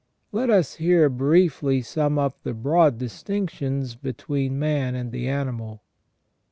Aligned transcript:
* 0.19 0.21
Let 0.31 0.49
us 0.49 0.77
here 0.77 1.09
briefly 1.09 1.83
sum 1.83 2.17
up 2.17 2.41
the 2.41 2.55
broad 2.55 2.97
distinctions 2.97 3.93
between 3.93 4.57
man 4.57 4.95
and 4.95 5.11
the 5.11 5.29
animal. 5.29 5.83